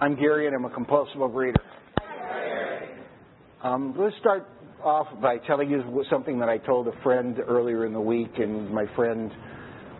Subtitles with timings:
[0.00, 1.56] I'm Gary, and I'm a compulsive overeater.
[3.64, 4.46] Um, let's start
[4.84, 8.70] off by telling you something that I told a friend earlier in the week, and
[8.70, 9.28] my friend,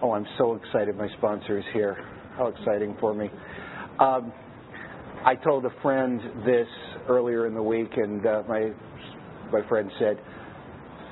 [0.00, 1.96] oh, I'm so excited my sponsor is here.
[2.36, 3.28] How exciting for me.
[3.98, 4.32] Um,
[5.26, 6.68] I told a friend this
[7.08, 8.70] earlier in the week, and uh, my
[9.52, 10.20] my friend said,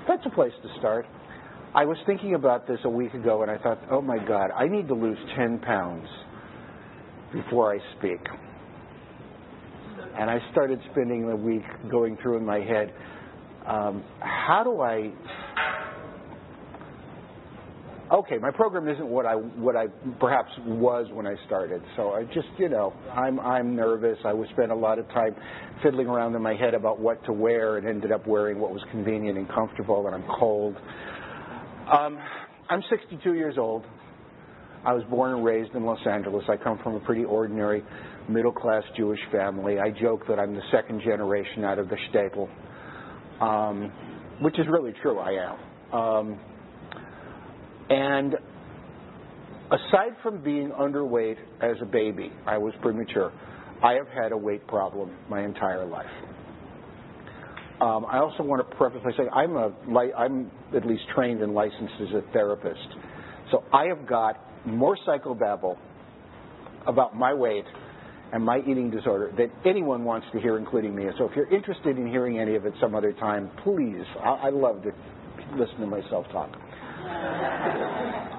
[0.07, 1.07] "That's a place to start."
[1.75, 4.68] I was thinking about this a week ago, and I thought, "Oh my God, I
[4.68, 6.07] need to lose 10 pounds
[7.32, 8.21] before I speak."
[10.18, 12.93] And I started spending the week going through in my head,
[13.66, 15.12] um, how do I
[18.12, 19.86] okay, my program isn't what I what I
[20.21, 21.82] perhaps was when I started.
[21.96, 24.18] So I just, you know, I'm I'm nervous.
[24.24, 25.34] I would spend a lot of time
[25.82, 28.82] fiddling around in my head about what to wear, and ended up wearing what was
[28.90, 30.07] convenient and comfortable.
[30.07, 30.76] And I'm cold.
[31.93, 32.19] Um,
[32.69, 33.84] I'm 62 years old.
[34.84, 36.44] I was born and raised in Los Angeles.
[36.48, 37.83] I come from a pretty ordinary
[38.28, 39.78] middle class Jewish family.
[39.78, 42.48] I joke that I'm the second generation out of the shtetl,
[43.41, 43.92] um,
[44.41, 45.19] which is really true.
[45.19, 45.98] I am.
[45.98, 46.41] Um,
[47.88, 48.34] and
[49.66, 53.32] aside from being underweight as a baby, I was premature.
[53.82, 56.06] I have had a weight problem my entire life.
[57.80, 59.70] Um, I also want to preface by saying I'm a
[60.16, 62.88] I'm at least trained and licensed as a therapist,
[63.52, 65.77] so I have got more psychobabble
[66.86, 67.66] about my weight
[68.32, 71.05] and my eating disorder that anyone wants to hear, including me.
[71.19, 74.50] So if you're interested in hearing any of it some other time, please, I, I
[74.50, 74.91] love to
[75.56, 76.50] listen to myself talk.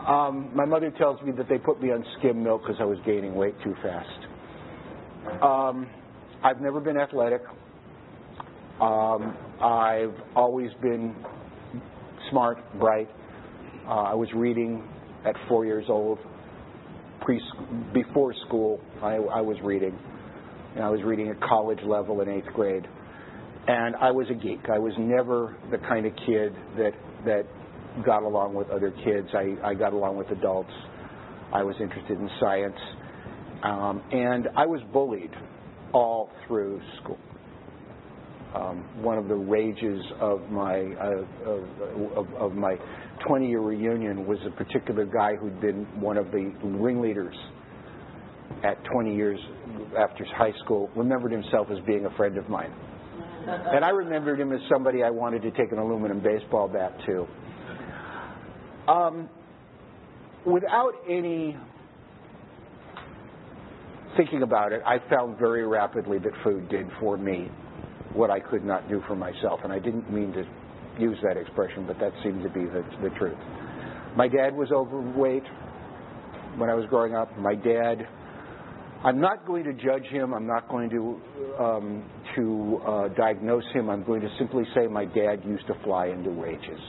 [0.08, 2.97] Um, my mother tells me that they put me on skim milk because I was
[3.05, 5.43] gaining weight too fast.
[5.43, 5.89] Um,
[6.43, 7.41] I've never been athletic.
[8.80, 11.15] Um, I've always been
[12.30, 13.09] smart, bright.
[13.85, 14.88] Uh, I was reading
[15.25, 16.19] at four years old.
[17.28, 17.42] Pre-
[17.94, 20.00] before school, I, I was reading.
[20.75, 22.88] And I was reading at college level in eighth grade.
[23.67, 24.61] And I was a geek.
[24.73, 26.92] I was never the kind of kid that
[27.25, 27.44] that
[28.05, 29.27] got along with other kids.
[29.33, 30.71] I, I got along with adults.
[31.54, 32.77] I was interested in science.
[33.61, 35.32] Um, and I was bullied
[35.92, 37.20] all through school.
[38.57, 42.75] Um, one of the rages of my uh, of, of, of my
[43.27, 47.35] 20-year reunion was a particular guy who'd been one of the ringleaders
[48.63, 49.39] at 20 years
[49.97, 50.89] after high school.
[50.95, 52.73] Remembered himself as being a friend of mine,
[53.47, 57.27] and I remembered him as somebody I wanted to take an aluminum baseball bat to.
[58.91, 59.29] Um,
[60.45, 61.55] without any
[64.15, 67.51] thinking about it, I found very rapidly that food did for me
[68.17, 69.60] what I could not do for myself.
[69.64, 70.44] And I didn't mean to
[71.00, 73.38] use that expression, but that seemed to be the, the truth.
[74.16, 75.44] My dad was overweight
[76.58, 77.38] when I was growing up.
[77.38, 78.08] My dad,
[79.04, 80.33] I'm not going to judge him.
[80.33, 81.22] I'm not going to
[81.64, 83.89] um, to uh, diagnose him.
[83.89, 86.80] I'm going to simply say my dad used to fly into rages.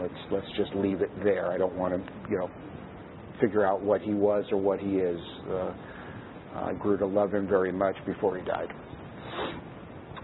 [0.00, 1.50] Let's let's just leave it there.
[1.50, 2.50] I don't want to, you know,
[3.40, 5.20] figure out what he was or what he is.
[5.50, 5.72] Uh,
[6.54, 8.68] I grew to love him very much before he died.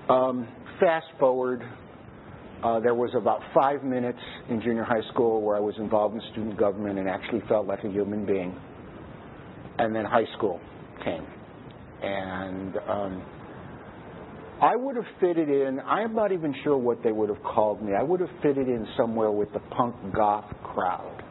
[0.09, 0.47] Um,
[0.81, 1.62] fast forward,
[2.62, 4.19] uh, there was about five minutes
[4.50, 7.84] in junior high school where I was involved in student government and actually felt like
[7.84, 8.54] a human being.
[9.78, 10.60] And then high school
[11.04, 11.26] came.
[12.03, 13.22] And um,
[14.60, 17.92] I would have fitted in, I'm not even sure what they would have called me.
[17.98, 21.22] I would have fitted in somewhere with the punk goth crowd.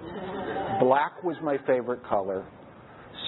[0.81, 2.45] Black was my favorite color.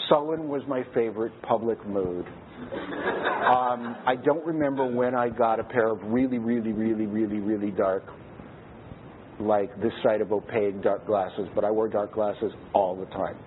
[0.09, 2.25] Sullen was my favorite public mood.
[2.61, 7.71] Um, I don't remember when I got a pair of really, really, really, really, really
[7.71, 8.03] dark,
[9.39, 13.37] like this side of opaque dark glasses, but I wore dark glasses all the time.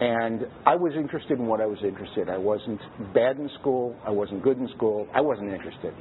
[0.00, 2.30] And I was interested in what I was interested in.
[2.30, 2.80] I wasn't
[3.14, 3.96] bad in school.
[4.04, 5.06] I wasn't good in school.
[5.14, 5.94] I wasn't interested.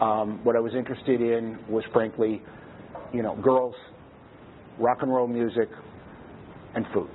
[0.00, 2.42] Um, what I was interested in was, frankly,
[3.12, 3.74] you know, girls,
[4.78, 5.68] rock and roll music,
[6.74, 7.10] and food,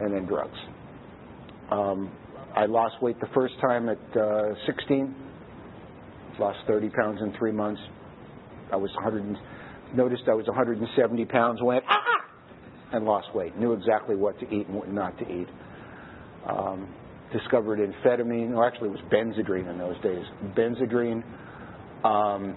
[0.00, 0.58] and then drugs.
[1.70, 2.10] Um,
[2.56, 5.14] I lost weight the first time at uh, 16.
[6.38, 7.80] Lost 30 pounds in three months.
[8.72, 9.36] I was 100.
[9.94, 11.60] Noticed I was 170 pounds.
[11.62, 12.00] Went ah,
[12.92, 13.56] and lost weight.
[13.58, 15.48] Knew exactly what to eat and what not to eat.
[16.48, 16.88] Um,
[17.32, 20.24] discovered amphetamine, or actually it was Benzedrine in those days.
[20.56, 21.24] Benzedrine
[22.04, 22.56] um,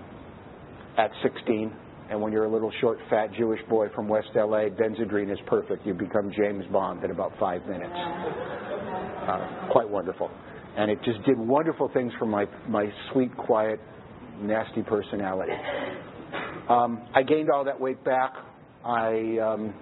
[0.97, 1.73] at 16.
[2.09, 5.85] And when you're a little short, fat Jewish boy from West LA, Benzedrine is perfect.
[5.85, 7.93] You become James Bond in about five minutes.
[9.27, 10.29] Uh, quite wonderful.
[10.77, 13.79] And it just did wonderful things for my, my sweet, quiet,
[14.39, 15.53] nasty personality.
[16.69, 18.33] Um, I gained all that weight back.
[18.85, 19.73] I um,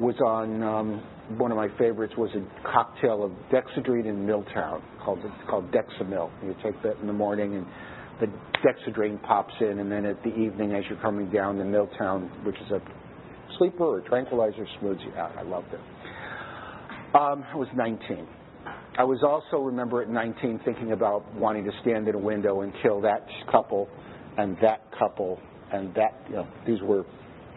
[0.00, 1.02] was on um,
[1.36, 5.18] one of my favorites was a cocktail of dexedrine in Miltown called
[5.48, 6.30] called Dexamyl.
[6.42, 7.66] You take that in the morning and
[8.20, 8.26] the
[8.64, 12.56] dexedrine pops in, and then at the evening, as you're coming down the Miltown, which
[12.56, 12.80] is a
[13.58, 15.36] sleeper or tranquilizer, smooths you out.
[15.36, 15.80] I loved it.
[17.14, 18.26] Um, I was 19.
[18.98, 22.72] I was also, remember at 19, thinking about wanting to stand in a window and
[22.82, 23.88] kill that couple
[24.36, 25.40] and that couple
[25.72, 27.04] and that, you know, these were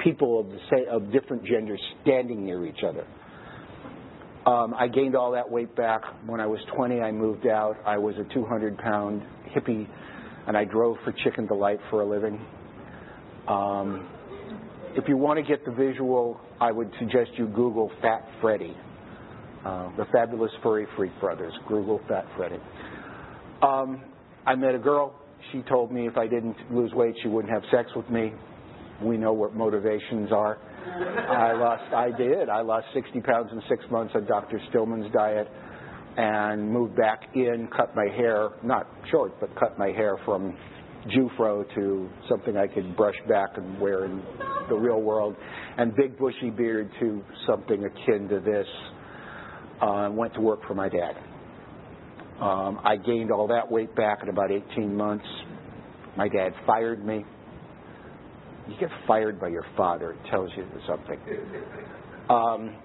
[0.02, 3.06] people of, the same, of different genders standing near each other.
[4.46, 6.02] Um, I gained all that weight back.
[6.26, 7.76] When I was 20, I moved out.
[7.86, 9.22] I was a 200 pound
[9.54, 9.88] hippie,
[10.48, 12.40] and I drove for Chicken Delight for a living.
[13.48, 14.08] Um,
[14.96, 18.76] if you want to get the visual, I would suggest you Google Fat Freddy,
[19.66, 21.54] uh, the fabulous furry freak brothers.
[21.68, 22.58] Google Fat Freddy.
[23.62, 24.04] Um,
[24.46, 25.16] I met a girl.
[25.52, 28.34] She told me if I didn't lose weight, she wouldn't have sex with me.
[29.04, 30.58] We know what motivations are.
[30.86, 32.50] I lost, I did.
[32.50, 34.60] I lost 60 pounds in six months on Dr.
[34.70, 35.48] Stillman's diet
[36.18, 40.56] and moved back in, cut my hair, not short, but cut my hair from
[41.08, 44.22] Jewfro to something I could brush back and wear in
[44.70, 45.36] the real world,
[45.78, 48.68] and big bushy beard to something akin to this.
[49.82, 51.16] Uh, went to work for my dad.
[52.40, 55.26] Um, I gained all that weight back in about 18 months.
[56.18, 57.26] My dad fired me
[58.68, 60.12] you get fired by your father.
[60.12, 61.20] It tells you something.
[62.30, 62.76] Um,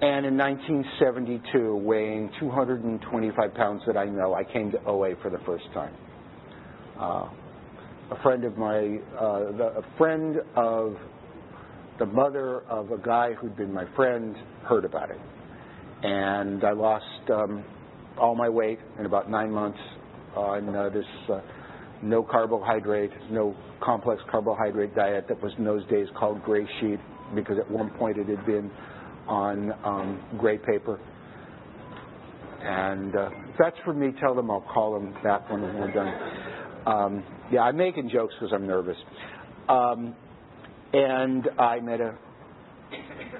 [0.00, 5.38] and in 1972, weighing 225 pounds that I know, I came to OA for the
[5.46, 5.94] first time.
[6.98, 7.28] Uh,
[8.10, 10.96] a friend of my, uh, the, a friend of
[11.98, 15.18] the mother of a guy who'd been my friend heard about it,
[16.04, 17.64] and I lost um,
[18.20, 19.78] all my weight in about nine months
[20.36, 21.40] on uh, this uh,
[22.02, 27.00] no carbohydrate, no complex carbohydrate diet that was in those days called gray sheet
[27.34, 28.70] because at one point it had been
[29.26, 31.00] on um, gray paper.
[32.60, 36.14] And uh, that's for me, tell them I'll call them back when we're done.
[36.86, 38.96] Um, yeah, I'm making jokes because I'm nervous.
[39.68, 40.14] Um,
[40.92, 42.14] and I met a.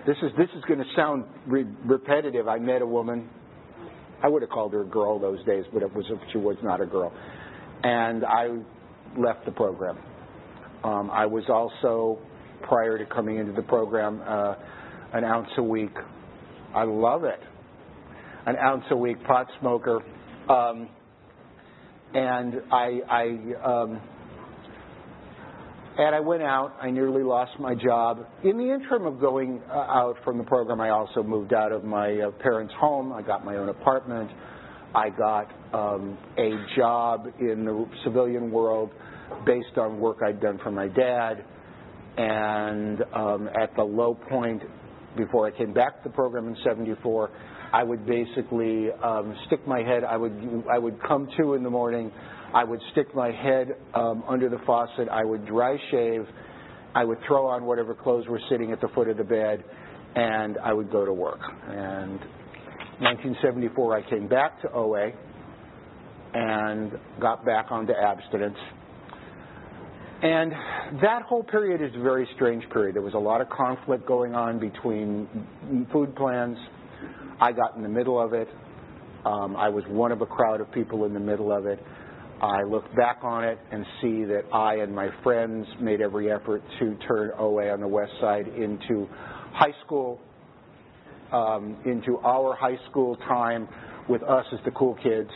[0.06, 2.48] This is this is going to sound re- repetitive.
[2.48, 3.28] I met a woman.
[4.22, 6.80] I would have called her a girl those days, but it was she was not
[6.80, 7.12] a girl
[7.84, 8.48] and I
[9.18, 9.98] left the program.
[10.82, 12.18] Um, I was also,
[12.62, 14.54] prior to coming into the program, uh,
[15.12, 15.94] an ounce a week.
[16.74, 17.40] I love it.
[18.46, 20.00] An ounce a week pot smoker.
[20.48, 20.88] Um,
[22.14, 23.24] and I, I
[23.64, 24.00] um,
[25.96, 26.76] and I went out.
[26.80, 28.26] I nearly lost my job.
[28.42, 31.84] In the interim of going uh, out from the program, I also moved out of
[31.84, 33.12] my uh, parents' home.
[33.12, 34.30] I got my own apartment.
[34.94, 38.90] I got um, a job in the civilian world
[39.46, 41.44] based on work I'd done for my dad.
[42.16, 44.62] And um, at the low point,
[45.16, 47.30] before I came back to the program in '74,
[47.72, 50.04] I would basically um, stick my head.
[50.04, 52.12] I would I would come to in the morning.
[52.54, 55.08] I would stick my head um, under the faucet.
[55.10, 56.24] I would dry shave.
[56.94, 59.64] I would throw on whatever clothes were sitting at the foot of the bed,
[60.14, 61.40] and I would go to work.
[61.66, 62.20] And
[63.00, 65.10] 1974, I came back to OA
[66.32, 68.56] and got back onto abstinence.
[70.22, 70.52] And
[71.02, 72.94] that whole period is a very strange period.
[72.94, 75.28] There was a lot of conflict going on between
[75.92, 76.56] food plans.
[77.40, 78.48] I got in the middle of it.
[79.26, 81.80] Um, I was one of a crowd of people in the middle of it.
[82.42, 86.62] I look back on it and see that I and my friends made every effort
[86.80, 89.08] to turn OA on the west side into
[89.52, 90.20] high school
[91.32, 93.68] um, into our high school time
[94.08, 95.30] with us as the cool kids.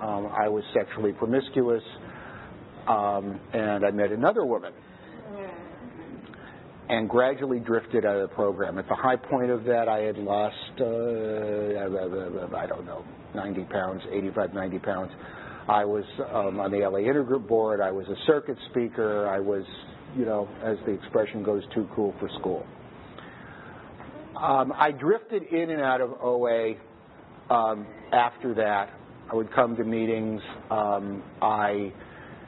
[0.00, 1.82] Um, I was sexually promiscuous,
[2.88, 4.72] um, and I met another woman
[6.88, 8.78] and gradually drifted out of the program.
[8.78, 14.02] At the high point of that, I had lost, uh, I don't know, 90 pounds,
[14.12, 15.10] 85, 90 pounds.
[15.68, 17.80] I was um, on the LA Intergroup board.
[17.80, 19.26] I was a circuit speaker.
[19.26, 19.64] I was,
[20.16, 22.66] you know, as the expression goes, too cool for school.
[24.36, 26.74] Um, I drifted in and out of OA
[27.48, 28.90] um, after that.
[29.30, 30.42] I would come to meetings.
[30.70, 31.92] Um, I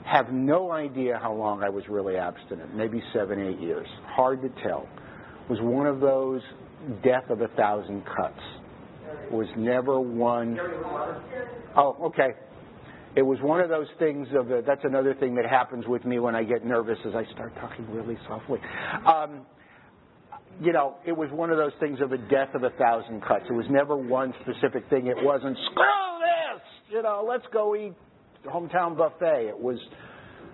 [0.05, 3.89] have no idea how long I was really abstinent, maybe seven, eight years.
[4.09, 4.89] Hard to tell.
[5.45, 6.43] It was one of those
[7.03, 8.41] death of a thousand cuts.
[9.25, 10.59] It was never one.
[11.77, 12.35] Oh, okay.
[13.17, 16.19] It was one of those things of the, that's another thing that happens with me
[16.19, 18.61] when I get nervous is I start talking really softly.
[19.07, 19.47] Um,
[20.61, 23.45] you know, it was one of those things of a death of a thousand cuts.
[23.49, 25.07] It was never one specific thing.
[25.07, 25.85] It wasn't screw
[26.21, 27.95] this, you know, let's go eat
[28.45, 29.49] hometown buffet.
[29.49, 29.79] It was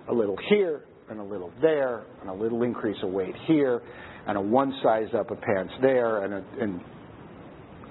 [0.09, 3.81] a little here and a little there and a little increase of weight here
[4.25, 6.79] and a one size up of pants there and, a, and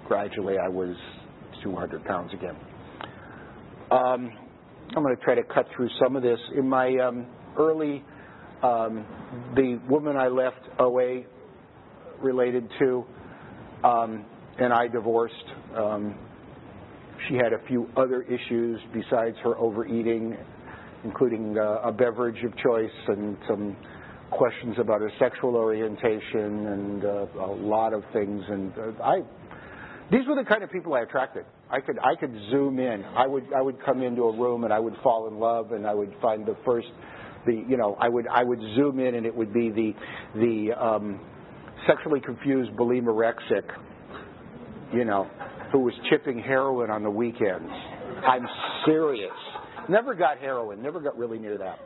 [0.08, 0.96] gradually I was
[1.62, 2.56] 200 pounds again.
[3.90, 4.30] Um,
[4.94, 6.38] I'm going to try to cut through some of this.
[6.54, 7.26] In my um,
[7.58, 8.04] early,
[8.62, 9.06] um,
[9.54, 11.22] the woman I left OA
[12.20, 13.04] related to,
[13.84, 14.26] um,
[14.58, 15.34] and I divorced.
[15.74, 16.14] Um,
[17.26, 20.36] she had a few other issues besides her overeating,
[21.04, 23.74] including uh, a beverage of choice and some
[24.30, 28.42] questions about her sexual orientation and uh, a lot of things.
[28.46, 29.20] And uh, I,
[30.10, 31.44] these were the kind of people I attracted.
[31.70, 33.04] I could I could zoom in.
[33.04, 35.86] I would I would come into a room and I would fall in love and
[35.86, 36.88] I would find the first,
[37.46, 39.92] the you know I would I would zoom in and it would be the
[40.34, 41.20] the um,
[41.86, 43.64] sexually confused bulimarexic,
[44.92, 45.30] you know,
[45.72, 47.70] who was chipping heroin on the weekends.
[48.26, 48.46] I'm
[48.84, 49.32] serious.
[49.88, 50.82] Never got heroin.
[50.82, 51.78] Never got really near that.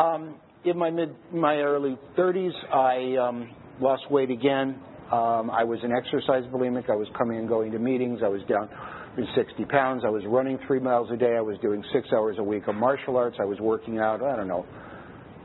[0.00, 3.50] Um, in my mid, my early 30s, I um,
[3.80, 4.80] lost weight again.
[5.12, 6.88] Um, I was an exercise bulimic.
[6.88, 8.20] I was coming and going to meetings.
[8.24, 8.70] I was down
[9.18, 10.04] in 60 pounds.
[10.06, 11.36] I was running three miles a day.
[11.36, 13.36] I was doing six hours a week of martial arts.
[13.38, 14.22] I was working out.
[14.22, 14.64] I don't know.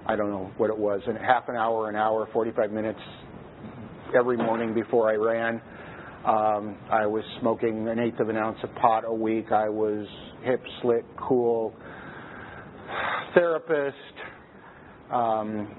[0.05, 1.01] I don't know what it was.
[1.05, 3.00] And half an hour, an hour, 45 minutes
[4.17, 5.62] every morning before I ran.
[6.25, 9.51] Um, I was smoking an eighth of an ounce of pot a week.
[9.51, 10.07] I was
[10.43, 11.75] hip, slit, cool,
[13.36, 13.97] therapist,
[15.12, 15.75] um,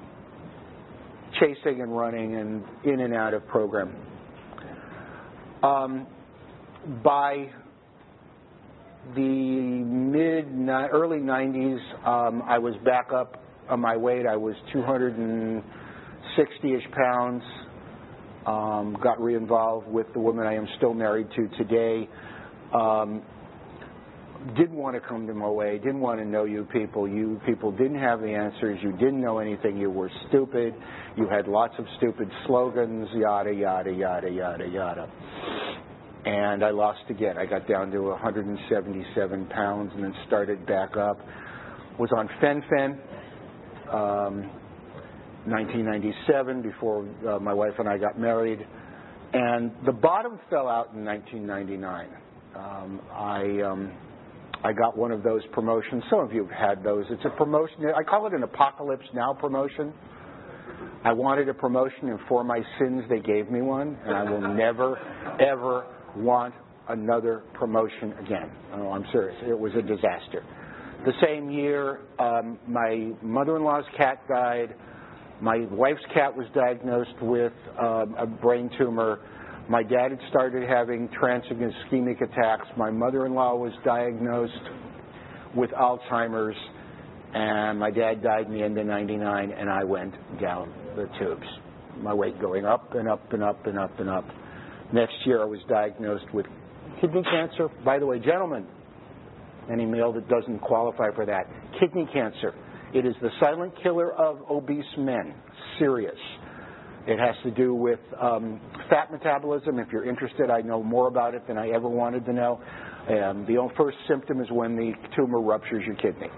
[1.40, 3.94] chasing and running and in and out of program.
[5.62, 6.06] Um,
[7.02, 7.50] by
[9.14, 10.46] the mid
[10.90, 14.26] early 90s, um, I was back up on my weight.
[14.26, 15.62] I was 260ish
[16.92, 17.42] pounds.
[18.46, 22.08] Um, got re-involved with the woman I am still married to today.
[22.72, 23.22] Um,
[24.56, 27.08] didn't want to come to MOA, didn't want to know you people.
[27.08, 28.78] You people didn't have the answers.
[28.82, 29.76] You didn't know anything.
[29.76, 30.74] You were stupid.
[31.16, 35.10] You had lots of stupid slogans, yada, yada, yada, yada, yada.
[36.24, 37.38] And I lost again.
[37.38, 41.18] I got down to 177 pounds and then started back up.
[41.98, 42.92] Was on fen-phen,
[43.92, 44.50] um,
[45.46, 48.64] 1997, before uh, my wife and I got married.
[49.32, 52.08] And the bottom fell out in 1999.
[52.54, 53.92] Um, I um,
[54.64, 56.02] I got one of those promotions.
[56.10, 57.04] Some of you have had those.
[57.10, 57.86] It's a promotion.
[57.96, 59.92] I call it an apocalypse now promotion.
[61.04, 64.54] I wanted a promotion, and for my sins, they gave me one, and I will
[64.54, 64.98] never,
[65.40, 65.86] ever
[66.16, 66.54] want
[66.88, 68.50] another promotion again.
[68.74, 69.36] Oh, I'm serious.
[69.46, 70.44] It was a disaster.
[71.04, 74.74] The same year, um, my mother-in-law's cat died.
[75.40, 79.20] My wife's cat was diagnosed with um, a brain tumor
[79.68, 82.66] my dad had started having transient ischemic attacks.
[82.76, 84.52] My mother-in-law was diagnosed
[85.54, 86.56] with Alzheimer's,
[87.34, 91.46] and my dad died in the end of 99, and I went down the tubes.
[92.00, 94.24] My weight going up and up and up and up and up.
[94.92, 96.46] Next year, I was diagnosed with
[97.00, 97.68] kidney cancer.
[97.84, 98.66] By the way, gentlemen,
[99.70, 101.46] any male that doesn't qualify for that,
[101.78, 102.54] kidney cancer.
[102.94, 105.34] It is the silent killer of obese men.
[105.78, 106.16] Serious.
[107.08, 108.60] It has to do with um,
[108.90, 109.78] fat metabolism.
[109.78, 112.60] If you're interested, I know more about it than I ever wanted to know.
[113.08, 116.28] Um, the first symptom is when the tumor ruptures your kidney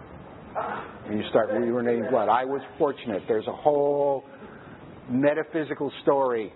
[1.08, 2.28] and you start urinating blood.
[2.28, 3.22] I was fortunate.
[3.26, 4.24] There's a whole
[5.10, 6.52] metaphysical story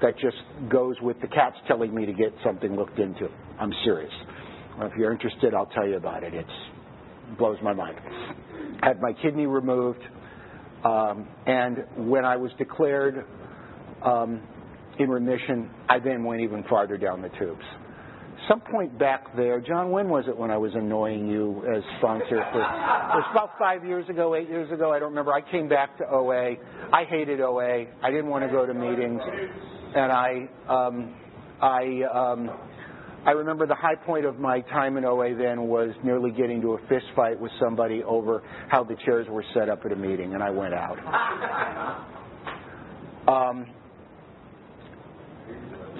[0.00, 0.36] that just
[0.70, 3.28] goes with the cats telling me to get something looked into.
[3.60, 4.12] I'm serious.
[4.80, 6.32] If you're interested, I'll tell you about it.
[6.32, 6.46] It
[7.38, 7.98] blows my mind.
[8.82, 10.00] Had my kidney removed.
[10.84, 13.24] Um, and when I was declared
[14.04, 14.42] um,
[14.98, 17.64] in remission, I then went even farther down the tubes.
[18.48, 22.28] Some point back there, John, when was it when I was annoying you as sponsor?
[22.28, 25.32] For, it was about five years ago, eight years ago, I don't remember.
[25.32, 26.56] I came back to OA.
[26.92, 27.86] I hated OA.
[28.02, 29.20] I didn't want to go to meetings.
[29.96, 31.14] And I, um,
[31.62, 32.50] I, um,
[33.26, 36.74] I remember the high point of my time in OA then was nearly getting to
[36.74, 40.34] a fist fight with somebody over how the chairs were set up at a meeting,
[40.34, 42.10] and I went out.
[43.26, 43.64] Um,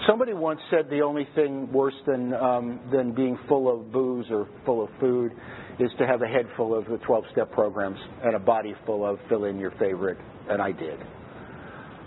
[0.07, 4.47] somebody once said the only thing worse than um, than being full of booze or
[4.67, 5.33] full of food
[5.79, 9.19] is to have a head full of the 12-step programs and a body full of
[9.31, 10.19] fill in your favorite,
[10.51, 11.01] and I did.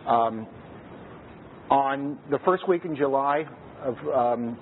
[0.06, 0.48] Um,
[1.70, 3.46] on the first week in July
[3.84, 4.58] of um,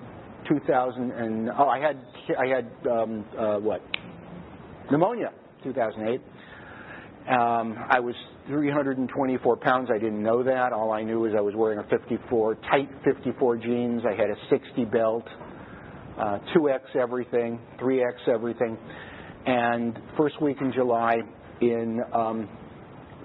[0.48, 1.98] 2000 and oh, I had
[2.38, 3.82] I had um, uh, what
[4.90, 5.32] pneumonia
[5.64, 6.20] 2008.
[7.28, 8.14] Um, I was
[8.46, 9.88] 324 pounds.
[9.92, 10.72] I didn't know that.
[10.72, 14.02] All I knew was I was wearing a 54 tight 54 jeans.
[14.06, 15.24] I had a 60 belt,
[16.18, 18.78] uh, 2x everything, 3x everything.
[19.46, 21.16] And first week in July
[21.60, 22.48] in um,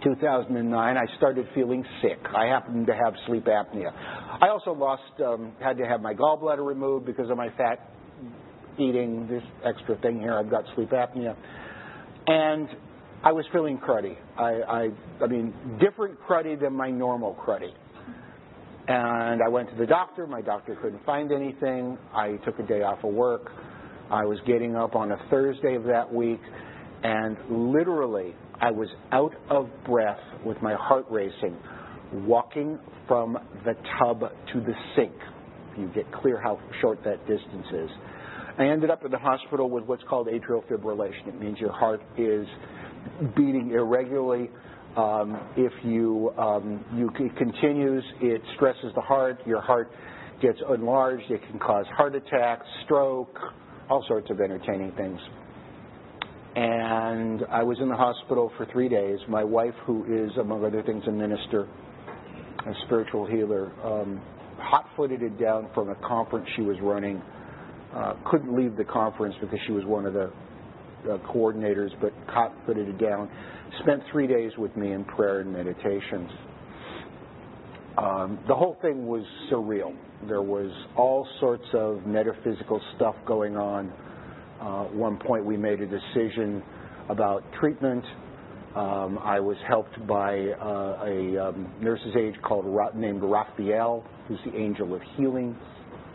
[0.04, 2.20] 2009, I started feeling sick.
[2.36, 3.92] I happened to have sleep apnea.
[4.42, 7.92] I also lost, um, had to have my gallbladder removed because of my fat
[8.78, 9.28] eating.
[9.28, 11.36] This extra thing here, I've got sleep apnea,
[12.28, 12.68] and
[13.24, 14.16] I was feeling cruddy.
[14.38, 14.90] I, I,
[15.24, 17.72] I mean, different cruddy than my normal cruddy.
[18.88, 20.26] And I went to the doctor.
[20.26, 21.98] My doctor couldn't find anything.
[22.14, 23.52] I took a day off of work.
[24.10, 26.42] I was getting up on a Thursday of that week,
[27.04, 31.58] and literally, I was out of breath with my heart racing,
[32.14, 32.78] walking
[33.08, 35.16] from the tub to the sink.
[35.78, 37.90] You get clear how short that distance is.
[38.60, 41.28] I ended up in the hospital with what's called atrial fibrillation.
[41.28, 42.46] It means your heart is
[43.36, 44.52] beating irregularly.
[44.96, 49.40] Um, if you, um, you it continues, it stresses the heart.
[49.48, 49.92] Your heart
[50.40, 51.32] gets enlarged.
[51.32, 53.36] It can cause heart attacks, stroke,
[53.90, 55.20] all sorts of entertaining things.
[56.56, 59.20] And I was in the hospital for three days.
[59.30, 61.68] My wife, who is, among other things, a minister,
[62.68, 64.22] a spiritual healer, um,
[64.58, 67.22] hot-footed it down from a conference she was running.
[67.96, 70.26] Uh, couldn't leave the conference because she was one of the
[71.10, 73.30] uh, coordinators, but hot-footed it down.
[73.84, 76.30] Spent three days with me in prayer and meditations.
[77.98, 79.96] Um, the whole thing was surreal.
[80.28, 83.92] There was all sorts of metaphysical stuff going on.
[84.62, 86.62] Uh, one point, we made a decision
[87.10, 88.06] about treatment.
[88.76, 92.66] Um, I was helped by uh, a um, nurse's aide called
[92.96, 95.58] named Raphael, who's the angel of healing.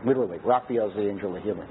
[0.06, 1.68] Literally, Raphael's the angel of healing.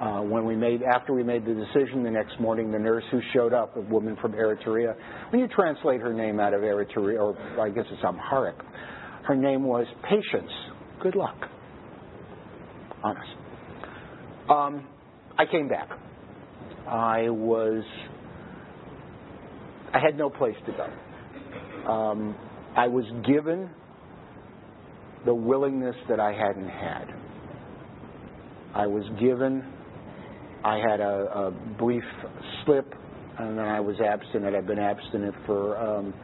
[0.00, 3.20] Uh, when we made, after we made the decision, the next morning, the nurse who
[3.34, 4.94] showed up, a woman from Eritrea,
[5.30, 8.56] when you translate her name out of Eritrea, or I guess it's Amharic,
[9.26, 10.50] her name was Patience.
[11.02, 11.36] Good luck.
[13.04, 13.30] Honest.
[14.48, 14.88] Um,
[15.38, 15.88] I came back.
[16.88, 17.84] I was,
[19.94, 21.90] I had no place to go.
[21.90, 22.36] Um,
[22.76, 23.70] I was given
[25.24, 27.14] the willingness that I hadn't had.
[28.74, 29.64] I was given,
[30.64, 32.04] I had a, a brief
[32.64, 32.92] slip,
[33.38, 34.56] and then I was abstinent.
[34.56, 36.14] I've been abstinent for um,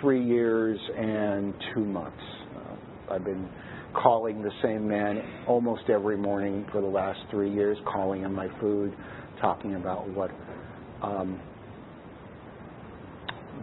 [0.00, 2.22] three years and two months.
[2.56, 3.48] Uh, I've been
[3.94, 8.48] calling the same man almost every morning for the last three years, calling him my
[8.60, 8.94] food,
[9.40, 10.30] talking about what
[11.02, 11.40] um,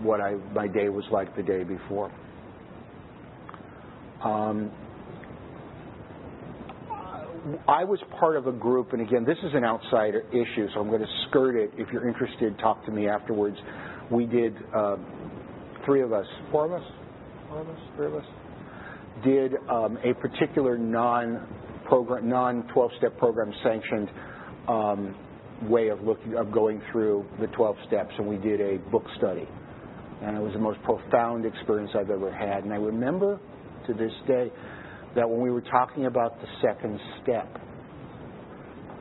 [0.01, 2.11] what I my day was like the day before.
[4.23, 4.71] Um,
[7.67, 10.89] I was part of a group, and again, this is an outsider issue, so I'm
[10.89, 11.71] going to skirt it.
[11.75, 13.57] If you're interested, talk to me afterwards.
[14.11, 14.97] We did uh,
[15.85, 16.87] three of us, four of us,
[17.49, 18.25] four of us, three of us,
[19.23, 24.09] did um, a particular non-program, non-12-step program sanctioned
[24.67, 25.15] um,
[25.69, 29.47] way of looking of going through the 12 steps, and we did a book study,
[30.23, 32.63] and it was the most profound experience I've ever had.
[32.63, 33.39] And I remember
[33.87, 34.51] to this day
[35.15, 37.61] that when we were talking about the second step,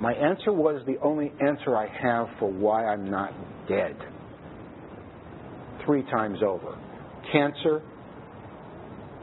[0.01, 3.33] my answer was the only answer I have for why I'm not
[3.68, 3.96] dead.
[5.85, 6.79] Three times over.
[7.33, 7.83] Cancer,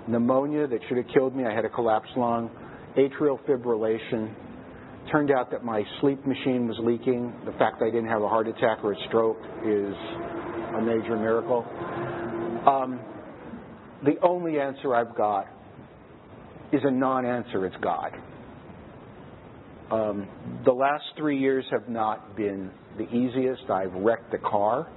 [0.08, 2.50] pneumonia that should have killed me, I had a collapsed lung,
[2.98, 4.34] atrial fibrillation.
[5.12, 7.34] Turned out that my sleep machine was leaking.
[7.46, 9.94] The fact I didn't have a heart attack or a stroke is
[10.76, 11.66] a major miracle.
[12.68, 13.00] Um,
[14.04, 15.48] the only answer I've got
[16.72, 18.12] is a non answer it's God.
[19.90, 20.28] Um,
[20.66, 23.70] the last three years have not been the easiest.
[23.70, 24.88] I've wrecked the car,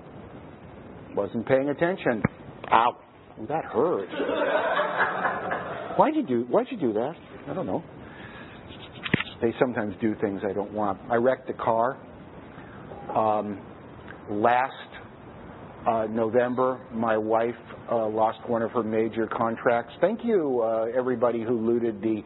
[1.15, 2.23] wasn't paying attention.
[2.73, 2.97] Ow,
[3.49, 4.09] that hurt.
[5.99, 6.47] Why'd you do?
[6.49, 7.15] Why'd you do that?
[7.49, 7.83] I don't know.
[9.43, 11.01] They sometimes do things I don't want.
[11.11, 11.99] I wrecked the car.
[13.15, 13.59] Um,
[14.31, 14.73] last
[15.87, 17.55] uh, November, my wife
[17.91, 19.93] uh, lost one of her major contracts.
[20.01, 22.23] Thank you, uh, everybody who looted the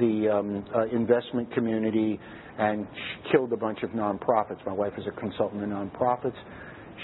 [0.00, 2.18] the um, uh, investment community
[2.58, 2.86] and
[3.30, 4.64] killed a bunch of nonprofits.
[4.66, 6.34] My wife is a consultant in nonprofits.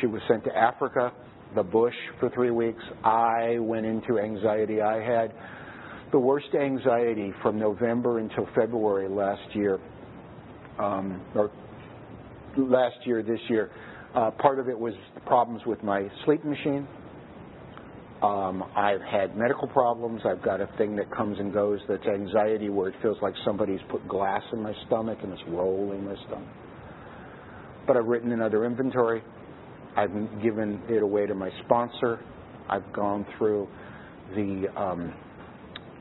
[0.00, 1.12] She was sent to Africa,
[1.54, 2.82] the bush, for three weeks.
[3.04, 4.80] I went into anxiety.
[4.80, 5.32] I had
[6.12, 9.78] the worst anxiety from November until February last year,
[10.78, 11.50] um, or
[12.56, 13.70] last year, this year.
[14.14, 14.94] Uh, part of it was
[15.26, 16.86] problems with my sleep machine.
[18.22, 20.20] Um, I've had medical problems.
[20.26, 23.80] I've got a thing that comes and goes that's anxiety where it feels like somebody's
[23.90, 26.48] put glass in my stomach and it's rolling my stomach.
[27.86, 29.22] But I've written another inventory.
[29.96, 32.20] I've given it away to my sponsor.
[32.68, 33.68] I've gone through
[34.34, 35.14] the um,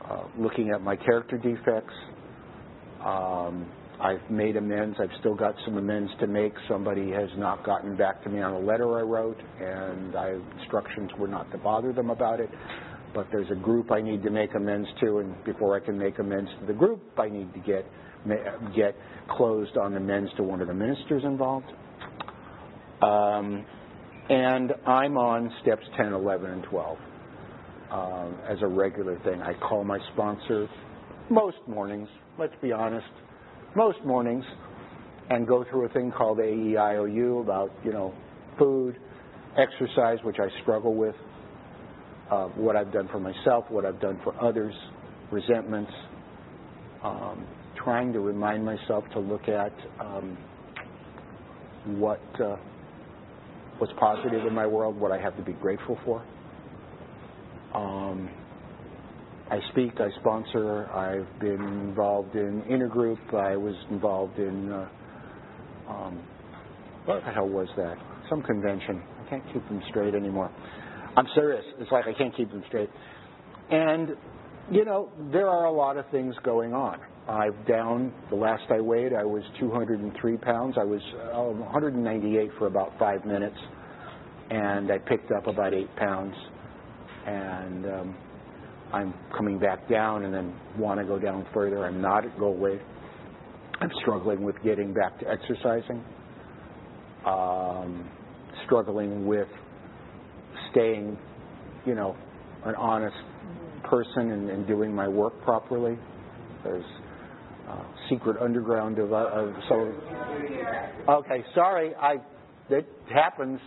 [0.08, 1.94] uh, looking at my character defects.
[3.04, 4.96] Um, I've made amends.
[5.00, 6.52] I've still got some amends to make.
[6.68, 11.10] Somebody has not gotten back to me on a letter I wrote, and I, instructions
[11.18, 12.50] were not to bother them about it.
[13.14, 16.18] but there's a group I need to make amends to, and before I can make
[16.18, 17.84] amends to the group, I need to get
[18.76, 18.94] get
[19.30, 21.66] closed on amends to one of the ministers involved.
[23.02, 23.64] Um,
[24.30, 26.98] and I'm on steps 10, 11, and 12
[27.90, 29.42] um, as a regular thing.
[29.42, 30.68] I call my sponsor
[31.28, 33.06] most mornings, let's be honest,
[33.74, 34.44] most mornings,
[35.30, 38.14] and go through a thing called AEIOU about, you know,
[38.56, 38.96] food,
[39.58, 41.16] exercise, which I struggle with,
[42.30, 44.74] uh, what I've done for myself, what I've done for others,
[45.32, 45.90] resentments,
[47.02, 47.44] um,
[47.82, 50.38] trying to remind myself to look at um,
[51.98, 52.56] what uh,
[53.80, 56.24] what's positive in my world, what I have to be grateful for.
[57.74, 58.28] Um,
[59.50, 64.88] I speak, I sponsor, I've been involved in intergroup, I was involved in, uh,
[65.88, 66.22] um,
[67.06, 67.96] what the hell was that?
[68.28, 69.02] Some convention.
[69.24, 70.52] I can't keep them straight anymore.
[71.16, 71.64] I'm serious.
[71.78, 72.90] It's like I can't keep them straight.
[73.70, 74.10] And,
[74.70, 77.00] you know, there are a lot of things going on.
[77.30, 80.74] I've down, the last I weighed, I was 203 pounds.
[80.76, 81.00] I was
[81.32, 83.56] uh, 198 for about five minutes,
[84.50, 86.34] and I picked up about eight pounds.
[87.26, 88.16] And um,
[88.92, 91.86] I'm coming back down and then want to go down further.
[91.86, 92.80] I'm not at goal weight.
[93.80, 96.04] I'm struggling with getting back to exercising,
[97.24, 98.10] um,
[98.66, 99.48] struggling with
[100.72, 101.16] staying,
[101.86, 102.16] you know,
[102.64, 103.16] an honest
[103.84, 105.96] person and, and doing my work properly.
[106.64, 106.84] There's
[108.08, 109.92] secret underground of, uh, of so.
[111.08, 112.16] Okay, sorry, I
[112.68, 113.60] it happens.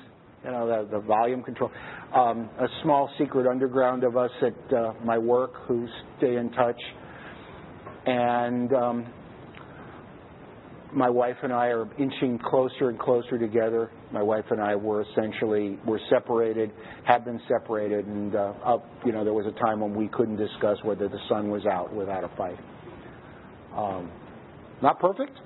[0.44, 1.72] You know the, the volume control.
[2.16, 5.88] Um, a small secret underground of us at uh, my work who
[6.18, 6.80] stay in touch,
[8.06, 9.13] and um,
[10.94, 13.89] my wife and I are inching closer and closer together.
[14.12, 16.72] My wife and I were essentially were separated,
[17.06, 20.38] have been separated, and uh, up, you know there was a time when we couldn't
[20.38, 22.60] discuss whether the sun was out without a fight.
[23.75, 24.12] Um,
[24.81, 25.38] not perfect,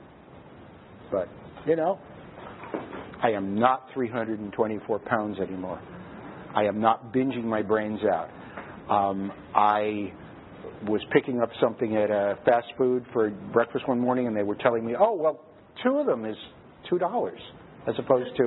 [1.11, 1.29] but
[1.65, 1.99] you know,
[3.21, 5.81] I am not 324 pounds anymore.
[6.55, 8.29] I am not binging my brains out.
[8.89, 10.13] Um, I
[10.87, 14.55] was picking up something at a fast food for breakfast one morning, and they were
[14.55, 15.39] telling me, "Oh, well,
[15.83, 16.37] two of them is
[16.89, 17.39] two dollars."
[17.87, 18.43] As opposed to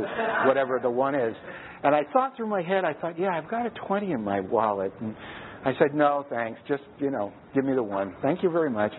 [0.47, 1.35] whatever the one is.
[1.83, 4.41] And I thought through my head, I thought, yeah, I've got a 20 in my
[4.41, 4.93] wallet.
[5.01, 5.17] And
[5.65, 6.61] I said, no, thanks.
[6.69, 8.15] Just, you know, give me the one.
[8.21, 8.93] Thank you very much.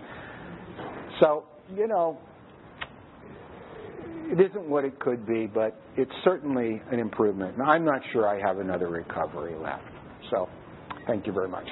[1.22, 1.44] So,
[1.76, 2.18] you know,
[4.26, 7.56] it isn't what it could be, but it's certainly an improvement.
[7.56, 9.84] And I'm not sure I have another recovery left.
[10.30, 10.48] So,
[11.06, 11.68] thank you very much.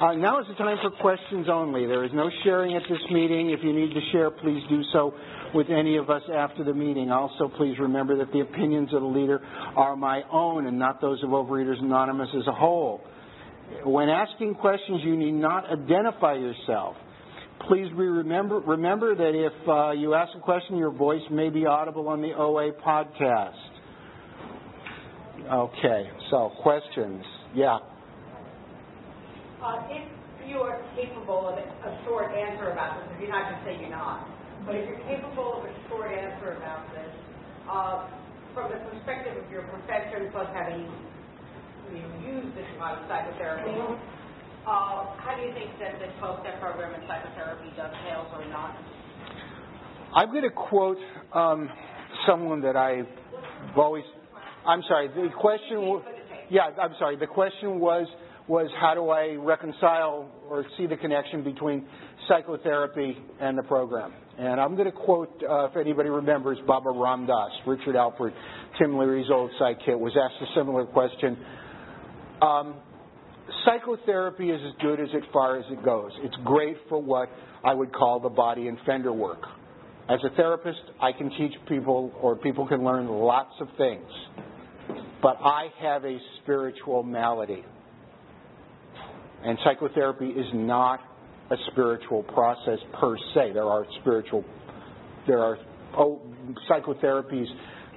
[0.00, 1.86] Uh, now is the time for questions only.
[1.86, 3.50] There is no sharing at this meeting.
[3.50, 5.12] If you need to share, please do so
[5.54, 7.10] with any of us after the meeting.
[7.10, 9.40] Also, please remember that the opinions of the leader
[9.76, 13.00] are my own and not those of Overeaters Anonymous as a whole.
[13.84, 16.96] When asking questions, you need not identify yourself.
[17.68, 22.08] Please remember, remember that if uh, you ask a question, your voice may be audible
[22.08, 23.54] on the OA podcast.
[25.52, 27.24] Okay, so questions.
[27.54, 27.78] Yeah.
[29.62, 30.08] Uh, if
[30.48, 33.80] you are capable of a short answer about this, if you're not going to say
[33.80, 34.26] you're not,
[34.66, 37.12] but if you're capable of a short answer about this,
[37.70, 38.08] uh,
[38.54, 40.88] from the perspective of your profession, plus having
[41.94, 43.78] you know, used this amount of psychotherapy,
[44.66, 48.76] uh, how do you think that the 12-step program in psychotherapy dovetails or not?
[50.14, 50.98] I'm going to quote
[51.32, 51.70] um,
[52.26, 53.06] someone that I've
[53.76, 54.04] always.
[54.66, 55.08] I'm sorry.
[55.08, 55.78] The question.
[55.78, 56.04] Was,
[56.50, 57.16] yeah, I'm sorry.
[57.16, 58.06] The question was
[58.48, 61.86] was how do I reconcile or see the connection between
[62.26, 64.12] psychotherapy and the program?
[64.40, 68.32] And I'm going to quote, uh, if anybody remembers, Baba Ram Dass, Richard Alpert,
[68.78, 71.36] Tim Leary's old sidekick, was asked a similar question.
[72.40, 72.76] Um,
[73.66, 76.12] psychotherapy is as good as it far as it goes.
[76.22, 77.28] It's great for what
[77.62, 79.42] I would call the body and fender work.
[80.08, 84.08] As a therapist, I can teach people, or people can learn lots of things.
[85.20, 87.62] But I have a spiritual malady.
[89.44, 91.00] And psychotherapy is not
[91.50, 93.52] a spiritual process per se.
[93.54, 94.44] There are spiritual,
[95.26, 95.58] there are
[95.96, 96.20] oh,
[96.70, 97.46] psychotherapies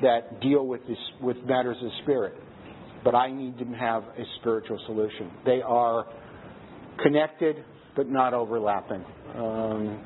[0.02, 2.34] that deal with this, with matters of spirit,
[3.04, 5.32] but I need to have a spiritual solution.
[5.46, 6.06] They are
[7.02, 7.58] connected
[7.96, 9.06] but not overlapping.
[9.36, 10.04] Um,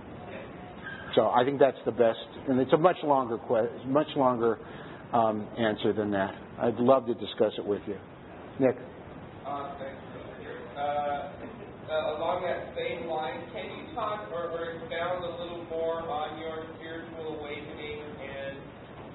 [1.15, 4.59] so I think that's the best, and it's a much longer que- much longer
[5.13, 6.35] um, answer than that.
[6.59, 7.97] I'd love to discuss it with you,
[8.59, 8.75] Nick.
[10.77, 11.31] Uh,
[11.87, 16.37] uh, along that same line, can you talk or, or expound a little more on
[16.39, 18.59] your spiritual awakening and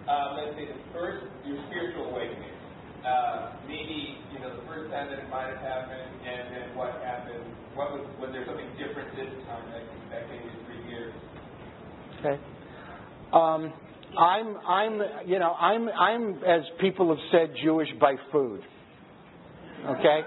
[0.08, 2.56] uh, let's say the first your spiritual awakening?
[3.04, 6.94] Uh, maybe you know the first time that it might have happened, and then what
[7.02, 7.44] happened.
[7.74, 11.12] What was was there something different this time that that came in three years?
[12.20, 12.38] Okay.
[13.32, 13.72] Um,
[14.16, 18.62] I'm I'm you know I'm I'm as people have said Jewish by food.
[19.85, 20.20] Okay.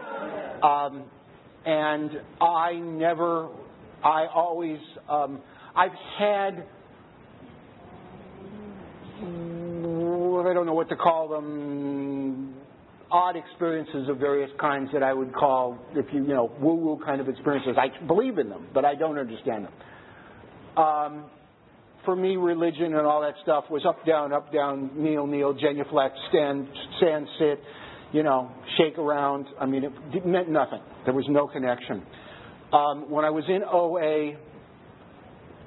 [0.61, 1.05] Um,
[1.65, 3.49] and I never,
[4.03, 4.77] I always,
[5.09, 5.41] um,
[5.75, 6.65] I've had,
[9.21, 12.53] I don't know what to call them,
[13.11, 17.19] odd experiences of various kinds that I would call, if you, you know, woo-woo kind
[17.19, 17.75] of experiences.
[17.77, 20.83] I believe in them, but I don't understand them.
[20.83, 21.25] Um,
[22.03, 26.15] for me, religion and all that stuff was up, down, up, down, kneel, kneel, genuflect,
[26.29, 27.59] stand, stand, sit
[28.15, 29.45] you know, shake around.
[29.59, 30.79] I mean, it meant nothing.
[31.03, 32.01] There was no connection.
[32.71, 34.37] Um, when I was in OA,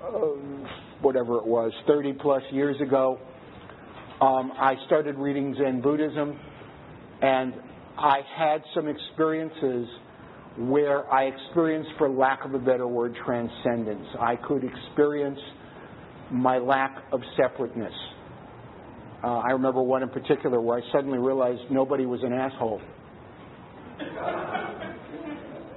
[0.03, 0.65] uh,
[1.03, 3.19] whatever it was, 30 plus years ago,
[4.23, 6.41] um, I started reading Zen Buddhism,
[7.21, 7.53] and
[7.99, 9.87] I had some experiences
[10.57, 14.07] where I experienced, for lack of a better word, transcendence.
[14.19, 15.39] I could experience
[16.33, 17.93] my lack of separateness.
[19.23, 22.81] Uh, I remember one in particular where I suddenly realized nobody was an asshole.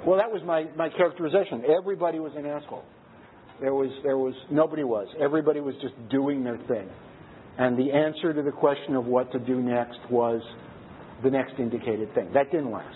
[0.05, 1.63] well, that was my, my characterization.
[1.65, 2.83] Everybody was an asshole.
[3.59, 5.07] There was, there was, nobody was.
[5.19, 6.87] Everybody was just doing their thing.
[7.57, 10.41] And the answer to the question of what to do next was
[11.23, 12.31] the next indicated thing.
[12.33, 12.95] That didn't last.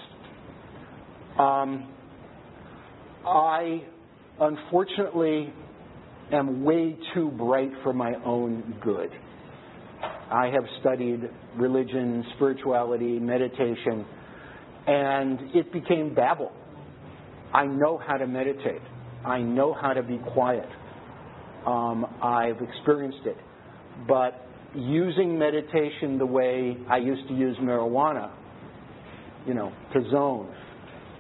[1.40, 1.92] Um,
[3.26, 3.84] I,
[4.40, 5.54] unfortunately,
[6.32, 9.10] am way too bright for my own good.
[10.32, 11.22] I have studied
[11.56, 14.06] religion, spirituality, meditation,
[14.88, 16.52] and it became babble.
[17.54, 18.82] I know how to meditate.
[19.26, 20.68] I know how to be quiet.
[21.66, 23.38] Um, I've experienced it.
[24.08, 28.32] But using meditation the way I used to use marijuana,
[29.48, 30.54] you know, to zone,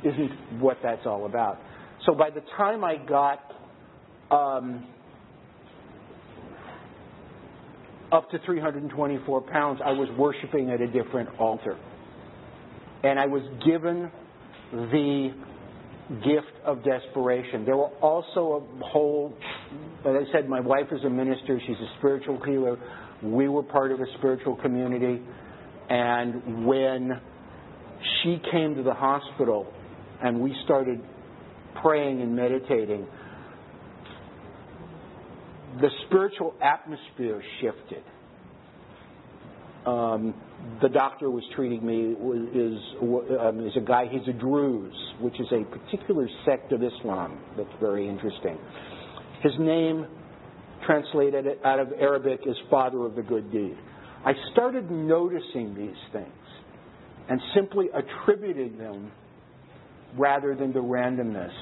[0.03, 1.59] isn't what that's all about.
[2.05, 3.39] So by the time I got
[4.29, 4.85] um,
[8.15, 11.77] up to 324 pounds, I was worshiping at a different altar.
[13.03, 14.09] And I was given
[14.71, 15.29] the
[16.23, 17.65] gift of desperation.
[17.65, 19.33] There were also a whole,
[20.01, 22.77] as I said, my wife is a minister, she's a spiritual healer.
[23.21, 25.21] We were part of a spiritual community.
[25.89, 27.19] And when
[28.23, 29.67] she came to the hospital
[30.23, 31.01] and we started
[31.81, 33.07] praying and meditating,
[35.81, 38.03] the spiritual atmosphere shifted.
[39.85, 40.33] Um,
[40.81, 42.79] the doctor was treating me is
[43.39, 44.05] um, is a guy.
[44.09, 48.57] He's a Druze, which is a particular sect of Islam that's very interesting.
[49.43, 50.07] His name,
[50.87, 53.77] translated out of Arabic, is Father of the Good Deed.
[54.25, 56.31] I started noticing these things
[57.29, 59.11] and simply attributing them
[60.17, 61.53] rather than the randomness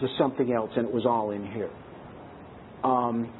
[0.00, 1.70] to something else, and it was all in here.
[2.84, 3.32] Um,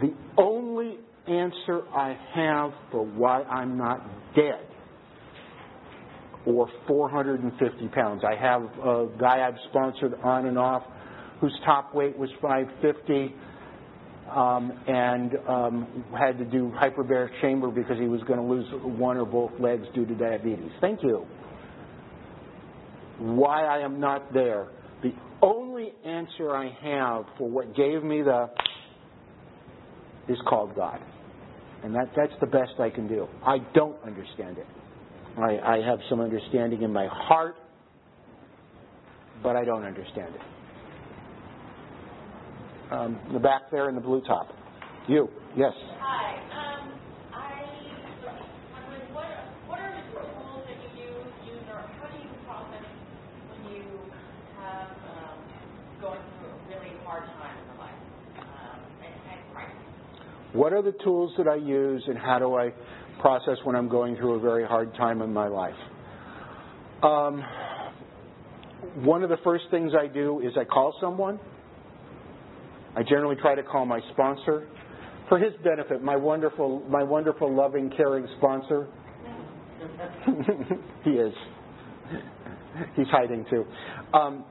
[0.00, 4.00] the only answer I have for why I'm not
[4.34, 4.66] dead
[6.46, 8.22] or 450 pounds.
[8.24, 10.82] I have a guy I've sponsored on and off
[11.40, 13.34] whose top weight was 550
[14.34, 18.66] um, and um, had to do hyperbaric chamber because he was going to lose
[18.98, 20.70] one or both legs due to diabetes.
[20.80, 21.26] Thank you.
[23.18, 24.68] Why I am not there
[25.02, 28.50] the only answer I have for what gave me the
[30.28, 31.00] is called God.
[31.84, 33.28] And that, that's the best I can do.
[33.46, 34.66] I don't understand it.
[35.38, 37.54] I, I have some understanding in my heart,
[39.42, 40.40] but I don't understand it.
[42.92, 44.48] Um, the back there in the blue top.
[45.06, 45.72] You, yes.
[46.00, 46.77] Hi.
[60.52, 62.72] What are the tools that I use, and how do I
[63.20, 65.74] process when I'm going through a very hard time in my life?
[67.02, 67.44] Um,
[69.04, 71.38] one of the first things I do is I call someone.
[72.96, 74.66] I generally try to call my sponsor
[75.28, 76.02] for his benefit.
[76.02, 78.88] My wonderful, my wonderful, loving, caring sponsor.
[81.04, 81.34] he is.
[82.96, 83.64] He's hiding too.
[84.14, 84.44] Um,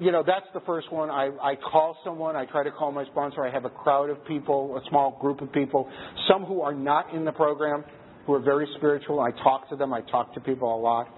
[0.00, 1.10] you know, that's the first one.
[1.10, 2.34] I, I call someone.
[2.34, 3.44] I try to call my sponsor.
[3.44, 5.88] I have a crowd of people, a small group of people,
[6.28, 7.84] some who are not in the program,
[8.26, 9.20] who are very spiritual.
[9.20, 9.92] I talk to them.
[9.92, 11.08] I talk to people a lot.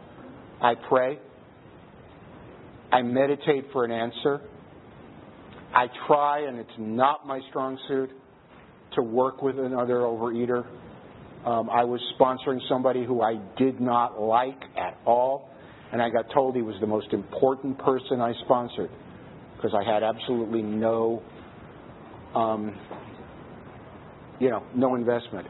[0.61, 1.19] I pray.
[2.93, 4.41] I meditate for an answer.
[5.75, 8.11] I try, and it's not my strong suit,
[8.95, 10.65] to work with another overeater.
[11.45, 15.51] Um, I was sponsoring somebody who I did not like at all,
[15.93, 18.91] and I got told he was the most important person I sponsored
[19.57, 21.23] because I had absolutely no,
[22.35, 22.79] um,
[24.39, 25.47] you know, no investment.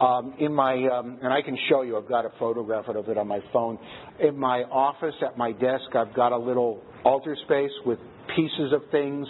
[0.00, 3.18] Um, in my, um, and I can show you, I've got a photograph of it
[3.18, 3.78] on my phone.
[4.18, 7.98] In my office at my desk, I've got a little altar space with
[8.34, 9.26] pieces of things,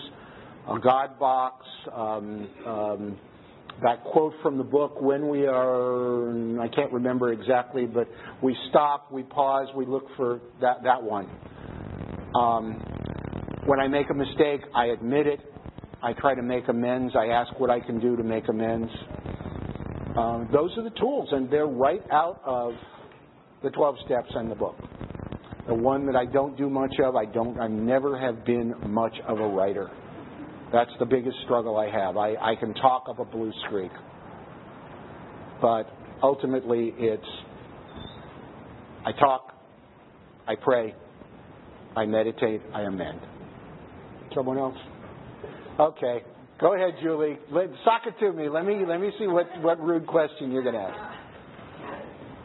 [0.68, 3.18] a God box, um, um,
[3.82, 8.08] that quote from the book, when we are, I can't remember exactly, but
[8.42, 11.28] we stop, we pause, we look for that, that one.
[12.34, 12.74] Um,
[13.66, 15.40] when I make a mistake, I admit it.
[16.02, 17.14] I try to make amends.
[17.16, 18.90] I ask what I can do to make amends.
[20.16, 22.72] Um, those are the tools, and they're right out of
[23.62, 24.76] the 12 steps in the book.
[25.66, 29.14] The one that I don't do much of, I don't, I never have been much
[29.28, 29.90] of a writer.
[30.72, 32.16] That's the biggest struggle I have.
[32.16, 33.90] I, I can talk of a blue streak,
[35.60, 35.84] but
[36.22, 37.24] ultimately it's
[39.04, 39.54] I talk,
[40.46, 40.94] I pray,
[41.96, 43.20] I meditate, I amend.
[44.34, 44.76] Someone else?
[45.78, 46.22] Okay.
[46.60, 47.38] Go ahead, Julie.
[47.50, 48.50] Let, sock it to me.
[48.50, 51.16] Let me let me see what, what rude question you're going to ask.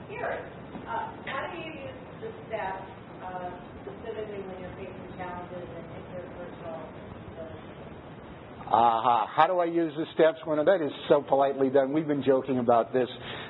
[0.08, 0.40] Here,
[0.88, 2.88] uh, how do you use the steps
[3.22, 3.52] uh,
[3.84, 6.80] specifically when you're facing challenges and interpersonal
[7.36, 8.55] relationships?
[8.67, 9.28] Aha.
[9.36, 10.39] How do I use the steps?
[10.45, 11.93] When that is so politely done.
[11.93, 13.08] We've been joking about this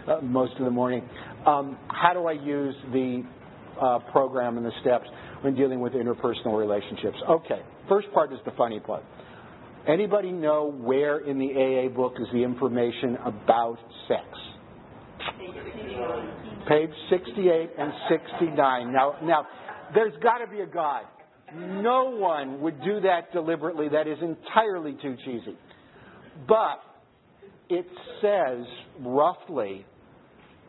[0.08, 1.08] uh, most of the morning.
[1.46, 3.24] Um, how do I use the
[3.82, 5.06] uh, program and the steps
[5.42, 7.18] when dealing with interpersonal relationships?
[7.30, 7.62] Okay.
[7.88, 9.04] First part is the funny part.
[9.88, 14.26] Anybody know where in the AA book is the information about sex?
[16.68, 18.92] Page 68 and 69.
[18.92, 19.48] Now, now,
[19.94, 21.04] there's got to be a God.
[21.54, 23.90] No one would do that deliberately.
[23.90, 25.58] That is entirely too cheesy.
[26.48, 26.80] But
[27.70, 27.86] it
[28.22, 28.66] says
[29.00, 29.86] roughly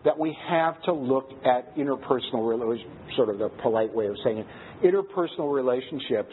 [0.04, 2.76] that we have to look at interpersonal,
[3.16, 4.46] sort of the polite way of saying it,
[4.84, 6.32] interpersonal relationships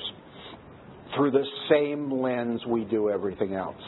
[1.15, 3.81] through the same lens we do everything else.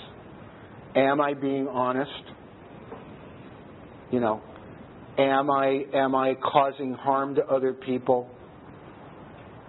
[0.96, 2.12] Am I being honest?
[4.12, 4.42] You know,
[5.18, 8.30] am I am I causing harm to other people?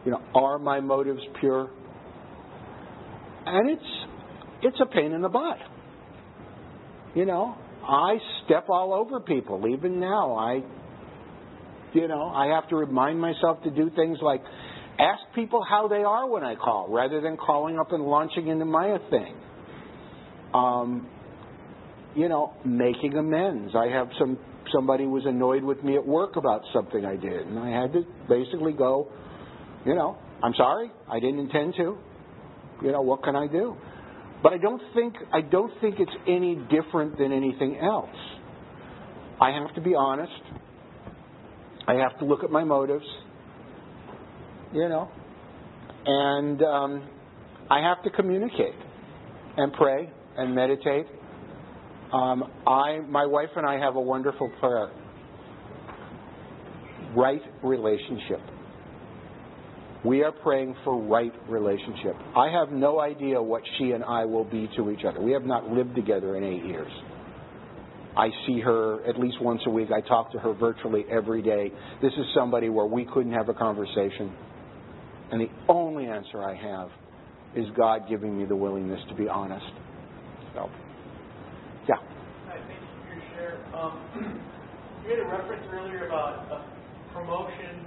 [0.06, 1.68] You know, are my motives pure?
[3.44, 3.82] And it's
[4.62, 5.58] it's a pain in the butt.
[7.14, 10.36] You know, I step all over people even now.
[10.36, 10.62] I
[11.92, 14.42] you know, I have to remind myself to do things like
[14.98, 18.64] ask people how they are when I call, rather than calling up and launching into
[18.64, 19.34] my thing.
[20.54, 21.08] Um,
[22.14, 23.74] you know, making amends.
[23.74, 24.38] I have some
[24.72, 28.02] somebody was annoyed with me at work about something I did, and I had to
[28.28, 29.08] basically go,
[29.84, 31.98] you know, I'm sorry, I didn't intend to.
[32.82, 33.76] You know, what can I do?
[34.42, 38.10] But I don't think I don't think it's any different than anything else.
[39.40, 40.32] I have to be honest.
[41.88, 43.06] I have to look at my motives
[44.72, 45.10] you know.
[46.04, 47.08] And um,
[47.70, 48.74] I have to communicate
[49.56, 51.06] and pray and meditate.
[52.12, 54.90] Um, I, my wife and I have a wonderful prayer.
[57.16, 58.40] Right relationship.
[60.06, 62.14] We are praying for right relationship.
[62.36, 65.20] I have no idea what she and I will be to each other.
[65.20, 66.92] We have not lived together in eight years.
[68.16, 69.88] I see her at least once a week.
[69.90, 71.70] I talk to her virtually every day.
[72.00, 74.32] This is somebody where we couldn't have a conversation
[75.30, 76.88] and the only answer I have
[77.56, 79.66] is God giving me the willingness to be honest.
[80.54, 80.70] So,
[81.88, 81.96] yeah.
[82.46, 83.74] Hi, thank you for your share.
[83.74, 83.98] Um,
[85.02, 87.86] you made a reference earlier about a promotion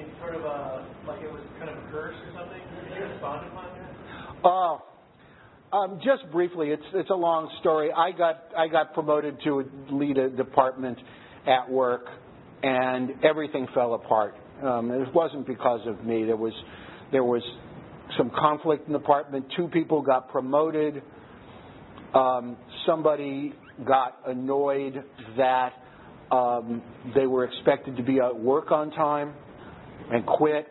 [0.00, 2.60] in sort of a, like it was kind of a curse or something.
[2.88, 3.90] Could you respond upon that?
[4.44, 4.82] Oh,
[5.72, 7.90] um, just briefly, it's it's a long story.
[7.92, 10.98] I got I got promoted to lead a department
[11.46, 12.06] at work,
[12.62, 14.34] and everything fell apart.
[14.62, 16.24] Um, it wasn't because of me.
[16.24, 16.52] There was
[17.12, 17.42] there was
[18.16, 19.46] some conflict in the department.
[19.56, 21.02] Two people got promoted.
[22.14, 22.56] Um,
[22.86, 23.54] somebody
[23.86, 25.04] got annoyed
[25.36, 25.70] that
[26.32, 26.82] um,
[27.14, 29.34] they were expected to be at work on time
[30.10, 30.66] and quit.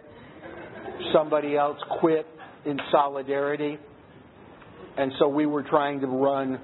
[1.14, 2.26] Somebody else quit
[2.66, 3.78] in solidarity.
[4.98, 6.60] And so we were trying to run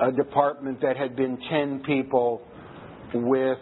[0.00, 2.42] a department that had been 10 people
[3.14, 3.58] with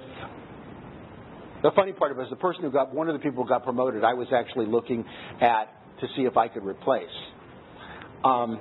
[1.62, 3.48] the funny part of it is the person who got one of the people who
[3.48, 5.04] got promoted, I was actually looking
[5.40, 5.64] at
[6.00, 7.04] to see if I could replace.
[8.22, 8.60] Um,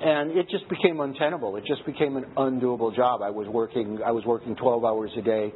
[0.00, 1.56] and it just became untenable.
[1.56, 3.22] It just became an undoable job.
[3.22, 5.52] I was working I was working 12 hours a day,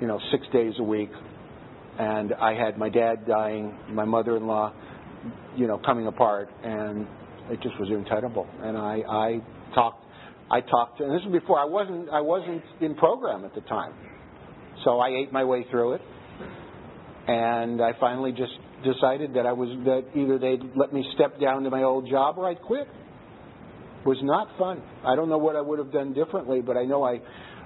[0.00, 1.10] you know, 6 days a week.
[1.98, 4.72] And I had my dad dying, my mother-in-law,
[5.56, 7.06] you know, coming apart, and
[7.50, 8.46] it just was untenable.
[8.62, 9.40] And I, I
[9.74, 10.04] talked,
[10.50, 13.94] I talked, and this was before I wasn't, I wasn't in program at the time,
[14.84, 16.02] so I ate my way through it,
[17.28, 18.52] and I finally just
[18.84, 22.38] decided that I was that either they'd let me step down to my old job
[22.38, 22.86] or I'd quit.
[22.86, 24.82] It was not fun.
[25.04, 27.20] I don't know what I would have done differently, but I know I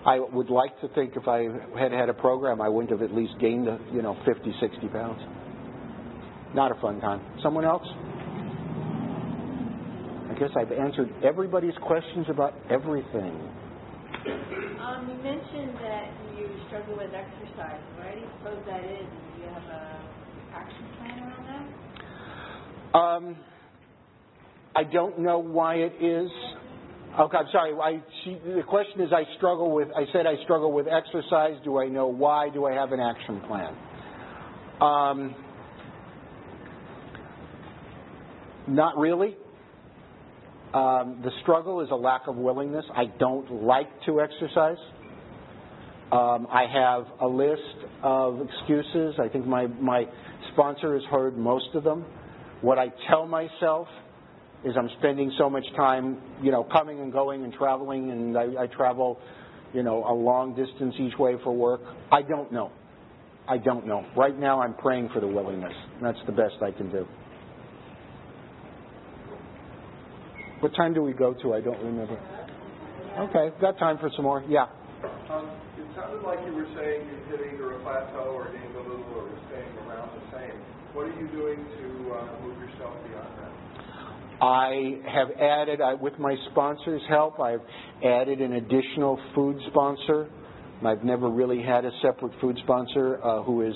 [0.06, 1.42] I would like to think if I
[1.78, 5.20] had had a program, I wouldn't have at least gained, you know, 50, 60 pounds.
[6.54, 7.20] Not a fun time.
[7.42, 7.86] Someone else?
[10.30, 13.36] I guess I've answered everybody's questions about everything.
[14.80, 17.80] Um, you mentioned that you struggle with exercise.
[17.96, 19.06] Why do you suppose that is?
[19.36, 20.00] Do you have a
[20.54, 21.44] action plan around
[22.92, 22.98] that?
[22.98, 23.36] Um,
[24.74, 26.30] I don't know why it is.
[27.18, 27.72] Okay, I'm sorry.
[27.72, 29.88] I, she, the question is, I struggle with.
[29.96, 31.56] I said I struggle with exercise.
[31.64, 32.50] Do I know why?
[32.50, 33.76] Do I have an action plan?
[34.80, 35.34] Um,
[38.68, 39.36] not really.
[40.72, 42.84] Um, the struggle is a lack of willingness.
[42.94, 44.78] I don't like to exercise.
[46.12, 47.60] Um, I have a list
[48.04, 49.16] of excuses.
[49.20, 50.04] I think my, my
[50.52, 52.04] sponsor has heard most of them.
[52.60, 53.88] What I tell myself
[54.64, 58.62] is I'm spending so much time, you know, coming and going and traveling, and I,
[58.62, 59.18] I travel,
[59.72, 61.80] you know, a long distance each way for work.
[62.12, 62.70] I don't know.
[63.48, 64.04] I don't know.
[64.16, 65.72] Right now, I'm praying for the willingness.
[66.02, 67.06] That's the best I can do.
[70.60, 71.54] What time do we go to?
[71.54, 72.20] I don't remember.
[73.18, 74.44] Okay, got time for some more.
[74.46, 74.66] Yeah.
[75.30, 75.48] Um,
[75.78, 79.08] it sounded like you were saying you hit either a plateau or gained a little
[79.16, 80.60] or staying around the same.
[80.92, 83.29] What are you doing to uh, move yourself beyond?
[84.40, 87.60] I have added, I, with my sponsor's help, I've
[88.04, 90.28] added an additional food sponsor.
[90.84, 93.74] I've never really had a separate food sponsor uh, who is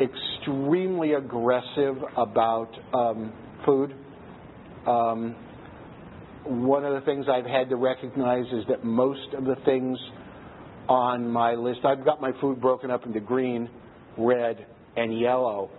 [0.00, 3.32] extremely aggressive about um,
[3.64, 3.94] food.
[4.88, 5.36] Um,
[6.44, 9.96] one of the things I've had to recognize is that most of the things
[10.88, 13.70] on my list, I've got my food broken up into green,
[14.18, 15.70] red, and yellow,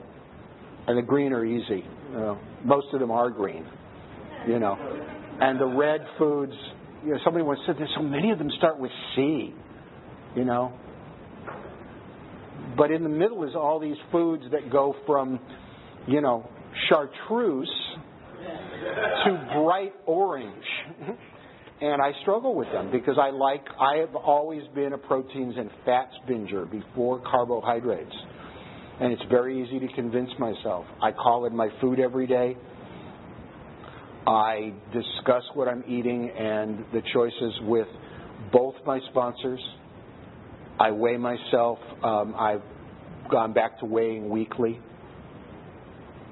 [0.88, 1.84] and the green are easy.
[2.11, 3.66] You know, most of them are green,
[4.47, 4.76] you know,
[5.39, 6.53] and the red foods.
[7.05, 9.53] You know, somebody once said there's so many of them start with C,
[10.36, 10.74] you know.
[12.78, 15.39] But in the middle is all these foods that go from,
[16.07, 16.49] you know,
[16.89, 17.72] chartreuse
[19.26, 20.66] to bright orange.
[21.82, 25.70] And I struggle with them because I like, I have always been a proteins and
[25.84, 28.16] fats binger before carbohydrates.
[28.99, 30.85] And it's very easy to convince myself.
[31.01, 32.55] I call it my food every day.
[34.25, 37.87] I discuss what I'm eating and the choices with
[38.51, 39.59] both my sponsors.
[40.79, 41.79] I weigh myself.
[42.03, 42.61] Um, I've
[43.29, 44.79] gone back to weighing weekly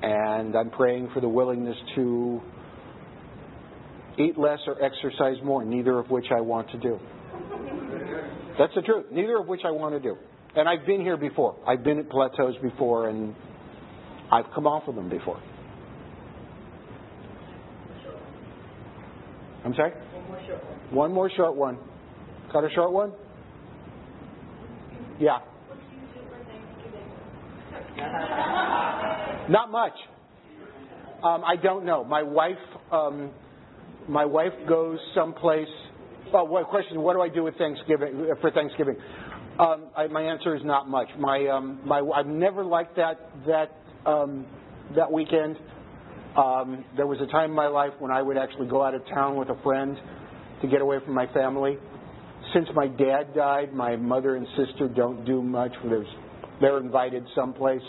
[0.02, 2.42] and I'm praying for the willingness to
[4.20, 7.00] eat less or exercise more, neither of which I want to do.
[8.60, 9.06] That's the truth.
[9.12, 10.18] Neither of which I want to do.
[10.56, 11.56] And I've been here before.
[11.68, 13.34] I've been at plateaus before, and
[14.32, 15.42] I've come off of them before.
[19.66, 19.92] I'm sorry?
[20.92, 21.78] One more short one.
[22.52, 23.14] Got a short one?
[25.20, 25.40] Yeah.
[25.40, 27.08] Do you do for Thanksgiving?
[29.50, 29.94] Not much.
[31.24, 32.04] Um, I don't know.
[32.04, 32.58] My wife,
[32.92, 33.32] um,
[34.10, 35.68] my wife goes someplace.
[36.34, 37.02] Oh, what question?
[37.02, 38.98] What do I do with Thanksgiving for Thanksgiving?
[39.60, 41.10] Um, I, my answer is not much.
[41.20, 43.72] My, um, my, I've never liked that that
[44.04, 44.48] um,
[44.96, 45.58] that weekend.
[46.36, 49.06] Um, there was a time in my life when I would actually go out of
[49.06, 49.96] town with a friend
[50.64, 51.78] to get away from my family.
[52.56, 55.72] Since my dad died, my mother and sister don't do much.
[55.86, 56.08] There's,
[56.60, 57.84] they're invited someplace.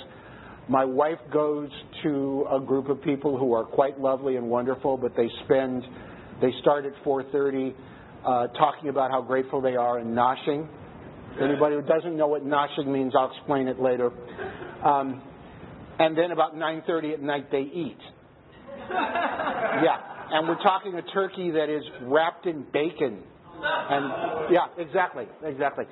[0.68, 1.70] My wife goes
[2.02, 5.82] to a group of people who are quite lovely and wonderful, but they spend,
[6.42, 7.74] they start at 4:30
[8.24, 10.68] uh, talking about how grateful they are and noshing.
[11.40, 14.10] Anybody who doesn't know what noshing means, I'll explain it later.
[14.84, 15.22] Um,
[15.98, 17.98] and then about 9:30 at night they eat.
[19.82, 19.96] Yeah,
[20.30, 23.22] and we're talking a turkey that is wrapped in bacon.
[23.60, 25.84] And yeah, exactly, exactly.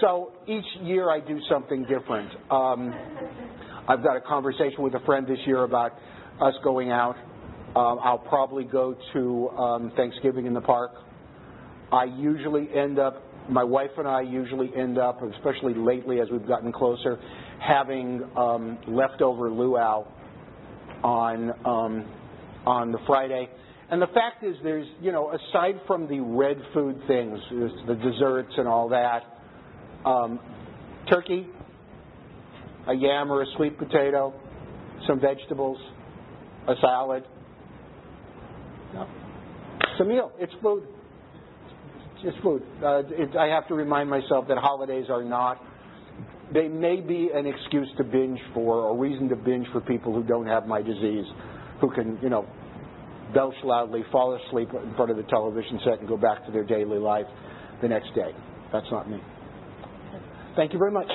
[0.00, 2.30] So each year I do something different.
[2.50, 2.94] Um,
[3.88, 5.92] I've got a conversation with a friend this year about
[6.40, 7.16] us going out.
[7.76, 10.92] Um, I'll probably go to um, Thanksgiving in the park.
[11.92, 16.46] I usually end up, my wife and I usually end up, especially lately as we've
[16.46, 17.18] gotten closer,
[17.60, 20.06] having um, leftover luau
[21.02, 22.04] on um,
[22.66, 23.48] on the Friday.
[23.88, 27.38] And the fact is, there's you know, aside from the red food things,
[27.86, 29.22] the desserts and all that,
[30.04, 30.40] um,
[31.08, 31.46] turkey,
[32.88, 34.34] a yam or a sweet potato,
[35.06, 35.78] some vegetables,
[36.66, 37.24] a salad.
[38.92, 40.32] It's a meal.
[40.38, 40.82] It's food.
[42.22, 42.62] It's food.
[42.82, 45.62] Uh, it, I have to remind myself that holidays are not.
[46.52, 50.22] They may be an excuse to binge for, or reason to binge for people who
[50.22, 51.24] don't have my disease,
[51.80, 52.46] who can, you know,
[53.34, 56.64] belch loudly, fall asleep in front of the television set, and go back to their
[56.64, 57.26] daily life
[57.82, 58.30] the next day.
[58.72, 59.18] That's not me.
[60.54, 61.08] Thank you very much.